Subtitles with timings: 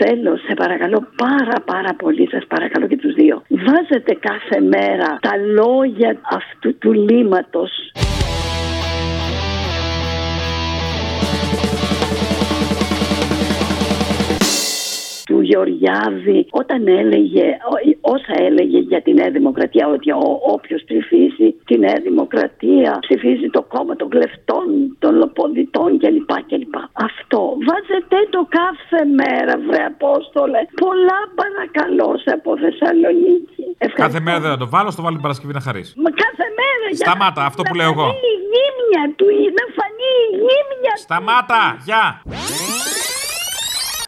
[0.00, 3.42] Θέλω, σε παρακαλώ πάρα πάρα πολύ, σας παρακαλώ και τους δύο.
[3.48, 7.70] Βάζετε κάθε μέρα τα λόγια αυτού του λύματος.
[15.48, 17.46] Γεωργιάδη όταν έλεγε
[18.14, 20.08] όσα έλεγε για τη Νέα Δημοκρατία ότι
[20.54, 24.66] όποιος ψηφίσει τη Νέα Δημοκρατία ψηφίζει το κόμμα των κλεφτών,
[24.98, 26.32] των λοποδιτών κλπ.
[26.50, 26.74] κλπ.
[27.08, 30.60] Αυτό βάζετε το κάθε μέρα βρε Απόστολε.
[30.84, 33.62] Πολλά παρακαλώ σε από Θεσσαλονίκη.
[33.78, 34.06] Ευχαριστώ.
[34.06, 35.92] Κάθε μέρα δεν θα το βάλω, στο βάλω την Παρασκευή να χαρίσει.
[36.04, 38.06] Μα κάθε μέρα Σταμάτα, αυτό που λέω εγώ.
[38.32, 39.26] Η γύμνια του,
[39.58, 42.04] να φανεί η γύμνια Σταμάτα, γεια.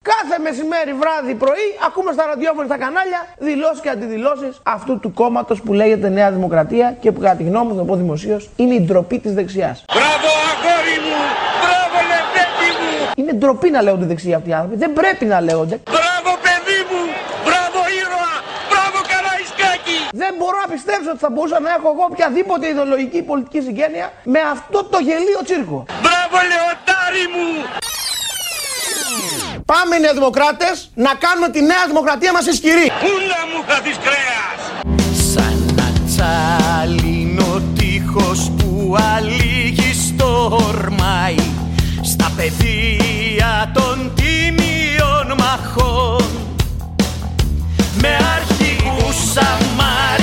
[0.05, 5.59] Κάθε μεσημέρι, βράδυ, πρωί, ακούμε στα ραδιόφωνα στα κανάλια δηλώσεις και αντιδηλώσεις αυτού του κόμματος
[5.65, 8.81] που λέγεται Νέα Δημοκρατία και που κατά τη γνώμη μου, θα πω δημοσίως, είναι η
[8.87, 9.85] ντροπή της δεξιάς.
[9.95, 11.21] Μπράβο, αγόρι μου!
[11.63, 12.93] Μπράβο, λεπτέτη μου!
[13.21, 14.77] Είναι ντροπή να λέγονται δεξιοί αυτοί οι άνθρωποι.
[14.85, 15.77] Δεν πρέπει να λέγονται.
[15.97, 17.03] Μπράβο, παιδί μου!
[17.47, 18.35] Μπράβο, ήρωα!
[18.71, 19.99] Μπράβο, καραϊσκάκι!
[20.23, 24.41] Δεν μπορώ να πιστέψω ότι θα μπορούσα να έχω εγώ οποιαδήποτε ιδεολογική πολιτική συγγένεια με
[24.55, 25.79] αυτό το γελίο τσίρκο.
[26.05, 27.49] Μπράβο, λεωτάρι μου!
[29.65, 32.93] Πάμε οι Νεοδημοκράτες να κάνουμε τη Νέα Δημοκρατία μας ισχυρή.
[33.01, 34.61] Πούλα μου χαθείς κρέας.
[35.33, 41.35] Σαν να τσάλινο τείχος που αλήγει στορμάει
[42.03, 46.25] στα πεδία των τιμίων μαχών
[48.01, 50.20] με αρχηγούς Σαμαρινιώτη,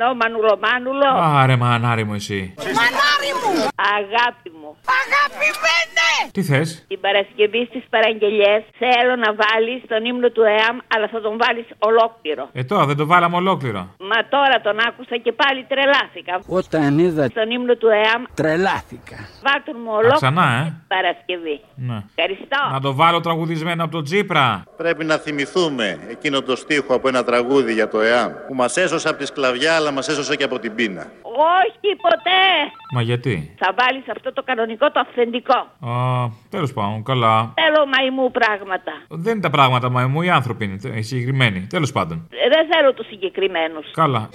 [0.00, 1.08] Τεκνό μανουλομάνουλο.
[1.40, 2.54] Άρε μανάρι μου εσύ.
[2.58, 3.54] Μανάρι μου.
[3.98, 4.70] Αγάπη μου.
[5.00, 6.08] Αγαπημένε.
[6.36, 11.20] Τι θες; Την Παρασκευή στις παραγγελίε θέλω να βάλεις τον ύμνο του ΕΑΜ, αλλά θα
[11.20, 12.44] τον βάλεις ολόκληρο.
[12.52, 13.80] Ε τώρα δεν το βάλαμε ολόκληρο.
[14.10, 16.34] Μα τώρα τον άκουσα και πάλι τρελάθηκα.
[16.60, 19.18] Όταν είδα τον ύμνο του ΕΑΜ, τρελάθηκα.
[19.46, 20.16] Βάλτε μου ολόκληρο.
[20.22, 20.64] Ξανά, ε.
[20.94, 21.56] Παρασκευή.
[21.88, 21.98] Ναι.
[22.14, 22.60] Ευχαριστώ.
[22.72, 24.46] Να το βάλω τραγουδισμένο από τον Τζίπρα.
[24.76, 29.08] Πρέπει να θυμηθούμε εκείνο το στίχο από ένα τραγούδι για το ΕΑΜ που μας έσωσε
[29.08, 31.06] από τη σκλαβιά αλλά μας έσωσε και από την πείνα.
[31.58, 32.42] Όχι ποτέ.
[32.94, 33.19] Μα γιατί.
[33.56, 35.58] Θα βάλεις αυτό το κανονικό, το αυθεντικό.
[35.90, 37.52] Α, τέλος πάντων, καλά.
[37.54, 38.92] Θέλω μαϊμού πράγματα.
[39.08, 41.66] Δεν είναι τα πράγματα μαϊμού, οι άνθρωποι είναι οι συγκεκριμένοι.
[41.68, 42.28] Τέλος πάντων.
[42.30, 43.90] Ε, δεν θέλω τους συγκεκριμένους.
[43.92, 44.28] Καλά.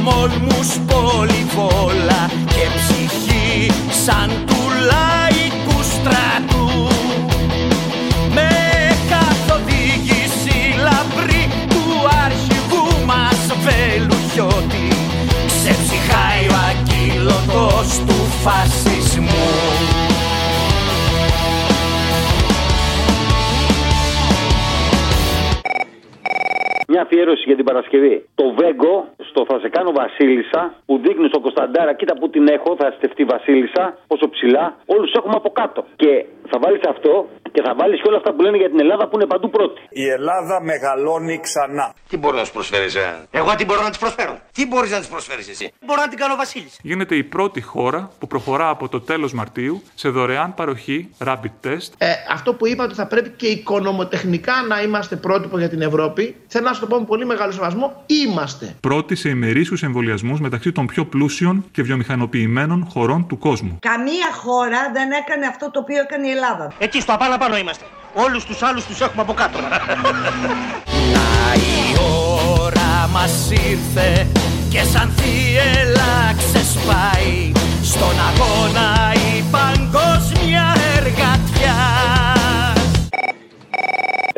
[0.00, 3.70] Μόλμους πολυβόλα και ψυχή
[4.04, 4.60] σαν του
[4.90, 6.70] λαϊκού στρατού.
[8.34, 8.48] Με
[9.10, 11.84] καθοδήγηση λαμπρή του
[12.24, 14.88] αρχηγού μας Βελουχιώτη
[15.46, 18.97] ξεψυχάει ο ακύλωτος του φασισμού
[27.18, 28.14] αφιέρωση για την Παρασκευή.
[28.40, 28.94] Το Βέγκο
[29.30, 33.22] στο Θα σε κάνω Βασίλισσα που δείχνει στον Κωνσταντάρα, κοίτα που την έχω, θα στεφτεί
[33.34, 34.64] Βασίλισσα, πόσο ψηλά.
[34.94, 35.80] Όλους έχουμε από κάτω.
[36.02, 36.12] Και
[36.50, 37.12] θα βάλεις αυτό
[37.54, 39.80] και θα βάλεις και όλα αυτά που λένε για την Ελλάδα που είναι παντού πρώτη.
[39.88, 41.86] Η Ελλάδα μεγαλώνει ξανά.
[42.08, 44.98] Τι μπορεί να σου προσφέρεις, ε; Εγώ τι μπορώ να της προσφέρω; Τι μπορείς να
[44.98, 46.78] της προσφέρεις εσύ; Μπορώ να την κάνω Βασίλισσα.
[46.82, 51.90] Γίνεται η πρώτη χώρα που προχωρά από το τέλος Μαρτίου σε δωρεάν παροχή rapid test.
[51.98, 56.36] Ε, αυτό που είπα ότι θα πρέπει και οικονομοτεχνικά να είμαστε πρότυπο για την Ευρώπη.
[56.46, 58.02] Θέλω να σου το πω με πολύ μεγάλο σεβασμό.
[58.06, 58.74] Είμαστε.
[58.80, 63.78] Πρώτη σε ημερήσιους εμβολιασμούς μεταξύ των πιο πλούσιων και βιομηχανοποιημένων χωρών του κόσμου.
[63.80, 66.72] Καμία χώρα δεν έκανε αυτό το οποίο έκανε η Ελλάδα.
[66.78, 67.84] Εκεί στο απάνω πάνω είμαστε.
[68.14, 69.58] Όλους τους άλλους τους έχουμε από κάτω.
[71.14, 71.80] Να η
[72.60, 74.26] ώρα μας ήρθε
[74.70, 77.52] και σαν θύελα ξεσπάει
[77.82, 80.64] στον αγώνα η παγκόσμια
[80.96, 81.76] εργατιά.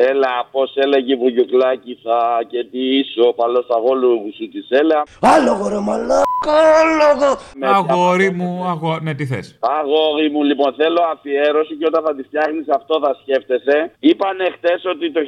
[0.09, 5.03] Έλα, πώς έλεγε η Βουγιουκλάκη, θα και τι είσαι ο παλό αγόλου σου της έλα.
[5.21, 6.21] Άλλο γορομαλά.
[6.49, 7.39] Καλό
[7.75, 9.03] Αγόρι μου, αγόρι.
[9.03, 9.45] Ναι, τι θες;
[9.79, 13.77] Αγόρι μου, λοιπόν, θέλω αφιέρωση και όταν θα τη φτιάχνεις αυτό θα σκέφτεσαι.
[14.09, 15.21] Είπανε χτε ότι το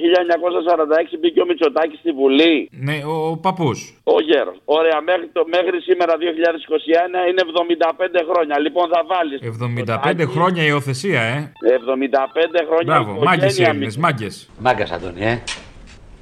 [1.13, 2.69] 1946 μπήκε ο Μητσοτάκης στη Βουλή.
[2.87, 3.79] Ναι, ο, ο παππούς.
[4.15, 4.57] Ο γέρος.
[4.77, 6.23] Ωραία, μέχρι, το, μέχρι σήμερα 2021
[7.29, 8.55] είναι 75 χρόνια.
[8.65, 9.39] Λοιπόν, θα βάλεις.
[10.23, 11.51] 75 χρόνια υιοθεσία, ε.
[11.77, 12.91] 75 χρόνια.
[12.93, 14.49] Μπράβο, μάγκες οι Έλληνες, μάγκες.
[14.65, 15.43] Μάγκας, Αντώνη, ε.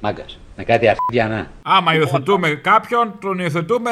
[0.00, 0.32] Μάγκας.
[0.56, 1.50] Με κάτι αρχίδια, να.
[1.76, 3.90] Άμα υιοθετούμε κάποιον, τον υιοθετούμε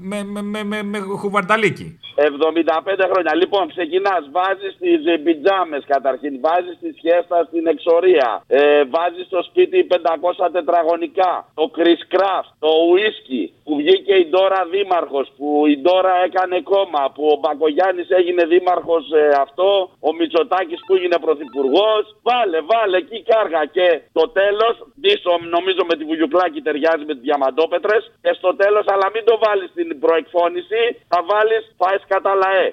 [0.00, 1.98] με, με, με, με, με χουβαρταλίκι.
[2.16, 3.34] 75 χρόνια.
[3.34, 9.86] Λοιπόν, ξεκινάς, βάζεις τις πιτζάμε καταρχήν, βάζεις τη σχέστα στην εξορία, ε, βάζεις στο σπίτι
[9.90, 16.14] 500 τετραγωνικά, το Chris Craft, το ουίσκι που βγήκε η Ντόρα δήμαρχος, που η Ντόρα
[16.26, 19.68] έκανε κόμμα, που ο Μπακογιάννης έγινε δήμαρχος ε, αυτό,
[20.08, 22.02] ο Μητσοτάκης που έγινε πρωθυπουργός.
[22.28, 23.62] Βάλε, βάλε εκεί κάργα.
[23.76, 23.86] Και
[24.18, 24.74] το τέλος,
[25.04, 28.02] πίσω νομίζω με τη Βουγιουκλάκη ταιριάζει με τις διαμαντόπετρες.
[28.22, 32.66] Και στο τέλος, αλλά μην το βάλεις στην προεκφώνηση, θα βάλεις φάες κατά λαέ.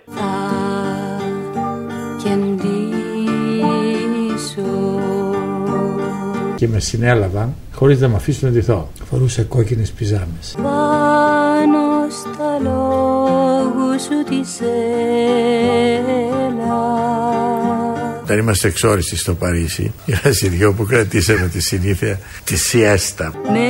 [6.63, 8.91] Και με συνέλαβαν χωρίς να με αφήσουν να ντυθώ.
[9.09, 10.55] Φορούσε κόκκινες πιζάμες.
[10.55, 11.79] Πάνω
[12.09, 14.39] στα λόγου σου τη
[18.21, 19.93] Όταν είμαστε εξόριστοι στο Παρίσι,
[20.43, 23.33] οι δυο που κρατήσαμε τη συνήθεια τη σιέστα.
[23.51, 23.69] Με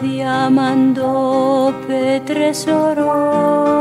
[0.00, 3.77] διαμαντόπετρες ορό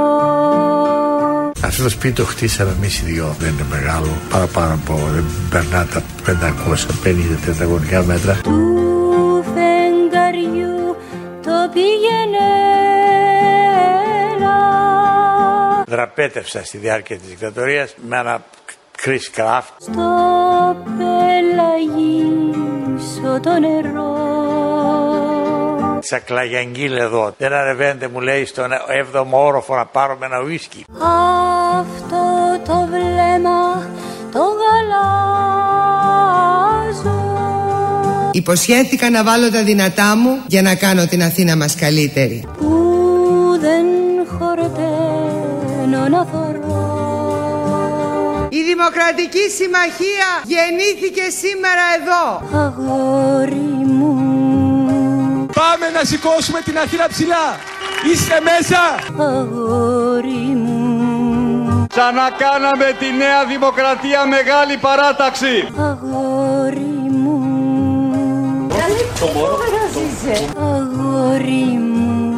[1.77, 3.35] Αυτό το σπίτι το χτίσαμε εμείς οι δυο.
[3.39, 8.33] Δεν είναι μεγάλο, παραπάνω από δεν περνά τα 550 τετραγωνικά μέτρα.
[8.43, 10.95] του φεγγαριού
[11.43, 12.49] το πήγαινε
[15.87, 18.45] Δραπέτευσα στη διάρκεια της δικτατορίας με ένα
[19.05, 19.73] Chris Craft.
[19.79, 22.59] στο πελαγίσο
[23.39, 24.46] το νερό
[25.99, 27.33] Σαν κλαγιαγγίλ εδώ.
[27.37, 28.69] Δεν ανεβαίνετε μου λέει στον
[29.13, 30.85] 7ο όροφο να πάρουμε ένα ουίσκι.
[31.79, 32.23] αυτό
[32.65, 33.89] το βλέμμα
[34.31, 35.95] το γαλάζω
[38.31, 42.43] Υποσχέθηκα να βάλω τα δυνατά μου για να κάνω την Αθήνα μας καλύτερη.
[42.57, 42.73] που
[43.59, 43.85] δεν
[44.39, 46.65] χορταίνω να θωρώ
[48.49, 52.23] Η Δημοκρατική Συμμαχία γεννήθηκε σήμερα εδώ.
[52.65, 53.66] αγόρι μου
[55.59, 57.45] Πάμε να σηκώσουμε την Αθήνα ψηλά.
[58.11, 58.79] Είστε μέσα.
[59.23, 65.67] αγόρι μου Ξανακάναμε τη Νέα Δημοκρατία μεγάλη παράταξη.
[65.77, 67.41] αγόρι μου
[70.57, 72.35] αγόρι μου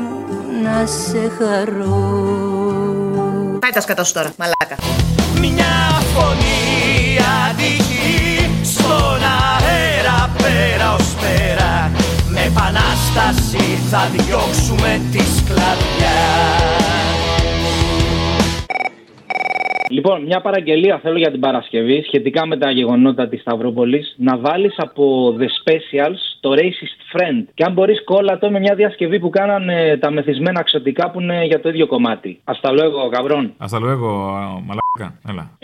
[0.63, 2.37] να σε χαρώ
[3.59, 4.75] Πάει τα σκατά σου τώρα, μαλάκα.
[5.39, 6.98] Μια φωνή
[13.19, 13.57] επανάσταση
[13.91, 16.17] θα διώξουμε τη σκλαβιά
[19.89, 24.03] Λοιπόν, μια παραγγελία θέλω για την Παρασκευή σχετικά με τα γεγονότα της Σταυρούπολη.
[24.15, 27.45] Να βάλεις από The Specials το Racist Friend.
[27.53, 31.59] Και αν μπορείς, κόλλατο με μια διασκευή που κάνανε τα μεθυσμένα ξωτικά που είναι για
[31.59, 32.41] το ίδιο κομμάτι.
[32.45, 33.45] Hasta luego, cabrón.
[33.65, 34.09] Hasta luego,
[34.67, 35.19] μαλάκα.
[35.29, 35.57] Έλα.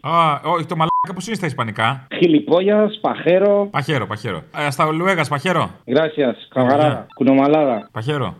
[0.14, 2.06] Α, όχι, το μαλάκα πώ είναι στα Ισπανικά.
[2.10, 3.68] Gilipollas, pajero.
[3.70, 4.42] Παχέρο, παχέρο.
[4.56, 5.70] Ε, Hasta luego, παχέρο.
[5.84, 7.06] Gracias, camarada.
[7.14, 7.88] Κουνομαλάδα.
[7.92, 8.38] Παχέρο.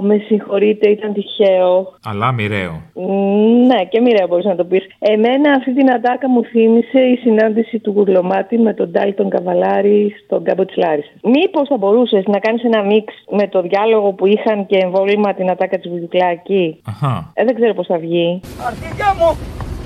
[0.00, 1.92] Με συγχωρείτε, ήταν τυχαίο.
[2.04, 2.82] Αλλά μοιραίο.
[2.94, 4.86] Μ, Ναι, και μοιραία μπορείς να το πεις.
[4.98, 10.44] Εμένα αυτή την ατάκα μου θύμισε η συνάντηση του Γουρλωμάτη με τον Ντάλτον Καβαλάρη στον
[10.44, 11.12] κάμπο της Λάρισας.
[11.22, 15.50] Μήπως θα μπορούσες να κάνεις ένα μίξ με το διάλογο που είχαν και εμβόλυμα την
[15.50, 17.32] ατάκα της Βουγιουκλάκη; Αχα.
[17.34, 18.40] Ε, δεν ξέρω πώς θα βγει.
[18.66, 19.36] Αρχίδια μου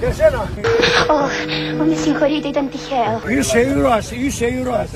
[0.00, 0.42] και εσένα.
[1.88, 3.38] με συγχωρείτε, ήταν τυχαίο.
[3.38, 4.90] Είσαι ήρωας, είσαι ήρωας.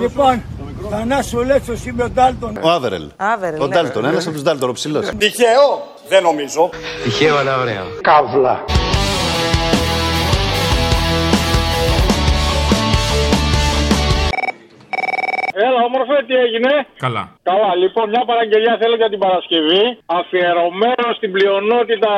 [0.00, 0.42] Λοιπόν,
[0.90, 2.58] Θανάσου Λέτσος είμαι ο Ντάλτον.
[2.62, 3.08] Ο Άβερελ.
[3.16, 3.74] Άβερελ, Ο ναι.
[3.74, 5.06] Ντάλτον, ένας από τους Ντάλτον, ο ψηλός.
[5.18, 6.70] Τυχαίο, δεν νομίζω.
[7.04, 7.84] Τυχαίο, αλλά ωραίο.
[8.00, 8.64] Καύλα.
[15.66, 16.72] Έλα, όμορφε, τι έγινε;
[17.04, 17.24] Καλά.
[17.50, 19.84] Καλά, λοιπόν, μια παραγγελία θέλω για την Παρασκευή.
[20.20, 22.12] Αφιερωμένος στην πλειονότητα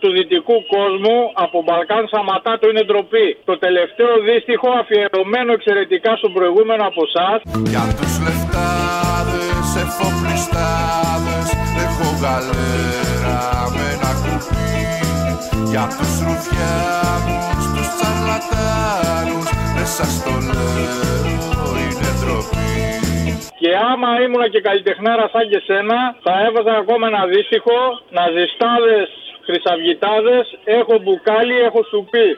[0.00, 3.28] του δυτικού κόσμου από Μπαλκάν Σαματά το είναι ντροπή.
[3.50, 7.38] Το τελευταίο δίστιχο αφιερωμένο εξαιρετικά στον προηγούμενο από εσάς.
[7.72, 11.46] Για τους λεφτάδες, εφοπλιστάδες
[11.84, 13.40] Έχω γαλέρα
[13.74, 14.72] με ένα κουπί
[15.70, 21.59] Για τους ρουφιάνους, τους τσαρλατάνους Μέσα στο λέω είναι ντροπή
[23.70, 29.08] Και άμα ήμουνα και καλλιτεχνάρας σαν και σένα, θα έβαζα ακόμα ένα δύστιχο, ναζιστάδες,
[29.46, 32.28] χρυσαυγητάδες, έχω μπουκάλι, έχω σουπί.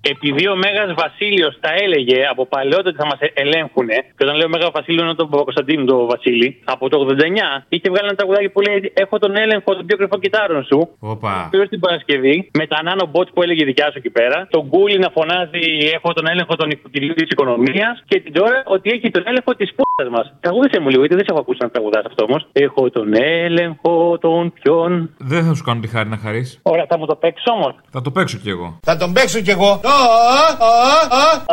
[0.00, 4.48] Επειδή ο Μέγας Βασίλειος τα έλεγε από παλαιότερα ότι θα μας ελέγχουν, και όταν λέω
[4.48, 8.60] Μέγας Βασίλειο είναι τον Κωνσταντίνο το Βασίλη, από το 89 είχε βγάλει ένα τραγουδάκι που
[8.60, 10.88] λέει Έχω τον έλεγχο των πιο κρυφών κυτάρων σου.
[10.98, 11.48] Όπα.
[11.50, 14.46] Πήρε την Παρασκευή με τα νάνο μπότ που έλεγε η δικιά σου εκεί πέρα.
[14.50, 15.64] Τον Γκούλι να φωνάζει
[15.94, 18.02] Έχω τον έλεγχο των οικοκυριού της οικονομίας.
[18.06, 20.32] Και την τώρα ότι έχει τον έλεγχο της πούτα μας.
[20.40, 22.46] Τραγούδισε μου λίγο, γιατί δεν σε έχω ακούσει να τραγουδάς αυτό όμως.
[22.52, 25.10] Έχω τον έλεγχο των ποιον.
[25.18, 26.58] Δεν θα σου κάνω τη χάρη να χαρείς.
[26.62, 27.74] Ωραία, θα μου το παίξεις όμως.
[27.90, 28.78] Θα το παίξω κι εγώ.
[28.82, 29.80] Θα τον παίξω κι εγώ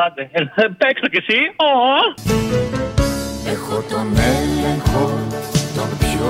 [0.05, 0.41] Άντε, ε,
[0.81, 1.39] παίξω κι εσύ.
[1.69, 1.71] Ω.
[3.53, 5.05] Έχω τον έλεγχο
[5.75, 6.29] των πιο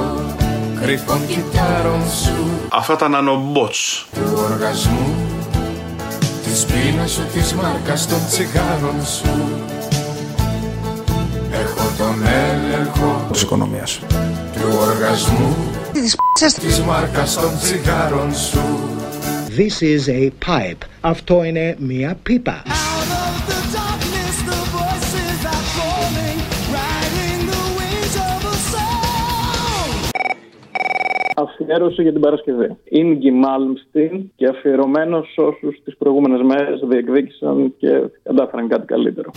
[0.81, 4.07] κρυφών κυτάρων σου Αυτά τα νανομπότς.
[4.13, 5.15] Του οργασμού
[6.43, 9.29] Της πείνας σου, της μάρκας των τσιγάρων σου
[13.35, 13.99] Της οικονομίας.
[13.99, 15.55] του οργασμού
[16.61, 18.59] Της μάρκας των τσιγάρων σου
[19.57, 20.87] This is a pipe.
[21.01, 22.63] Αυτό είναι μια πίπα.
[31.35, 32.77] Αφιέρωση για την Παρασκευή.
[32.83, 39.31] Ίνγκη Μάλμστιν και αφιερωμένος σε όσους τις προηγούμενες μέρες διεκδίκησαν και κατάφεραν κάτι καλύτερο.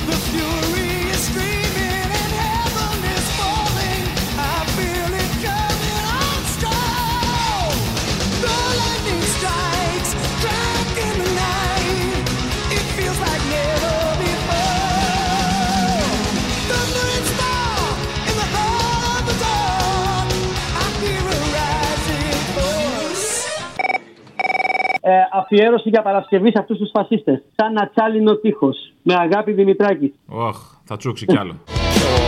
[25.50, 27.42] Αφιέρωση για Παρασκευή σε αυτούς τους φασίστες.
[27.56, 28.92] Σαν να τσάλινο τείχος.
[29.02, 30.14] Με αγάπη Δημητράκη.
[30.28, 31.54] Ωχ, θα τσούξει κι άλλο.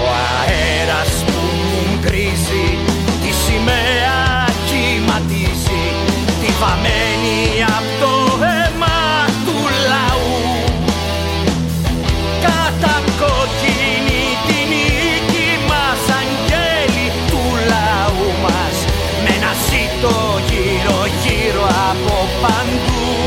[0.05, 2.67] Ο αέρας που μου γκρίζει
[3.23, 4.19] Τη σημαία
[4.69, 5.85] κυματίζει
[6.41, 7.39] Τη βαμμένη
[7.77, 8.15] απ' το
[8.53, 8.99] αίμα
[9.47, 9.59] του
[9.91, 10.39] λαού
[12.47, 18.77] Κατακόκκινη τη νίκη μας Αγγέλη του λαού μας
[19.25, 20.13] Με ένα σύτο
[20.49, 21.50] γύρω γύρω
[21.91, 23.20] από παντού